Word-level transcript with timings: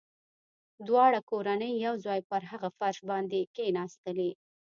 دواړه 0.87 1.19
کورنۍ 1.29 1.73
يو 1.85 1.95
ځای 2.05 2.19
پر 2.29 2.41
هغه 2.51 2.69
فرش 2.77 2.97
باندې 3.09 3.39
کښېناستلې. 3.55 4.31